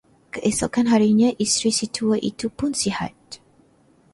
Keesokan 0.33 0.85
harinya 0.93 1.29
isteri 1.43 1.69
si 1.77 1.85
tua 1.95 2.17
itupun 2.29 2.71
sihat. 2.81 3.21